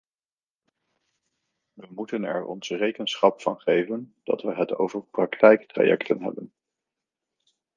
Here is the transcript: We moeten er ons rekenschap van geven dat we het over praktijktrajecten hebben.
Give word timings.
We 1.73 1.87
moeten 1.89 2.23
er 2.23 2.45
ons 2.45 2.69
rekenschap 2.69 3.41
van 3.41 3.59
geven 3.59 4.15
dat 4.23 4.41
we 4.41 4.53
het 4.55 4.75
over 4.75 5.03
praktijktrajecten 5.03 6.21
hebben. 6.23 6.53